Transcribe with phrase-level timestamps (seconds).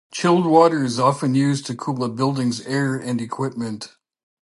[0.11, 3.97] Chilled water is often used to cool a building's air and equipment.